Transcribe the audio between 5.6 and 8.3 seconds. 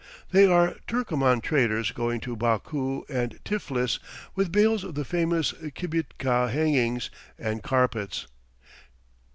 kibitka hangings and carpets.